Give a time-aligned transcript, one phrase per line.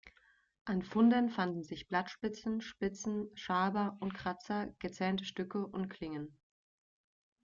[0.65, 6.39] An Funden fanden sich Blattspitzen, Spitzen, Schaber und Kratzer, gezähnte Stücke und Klingen.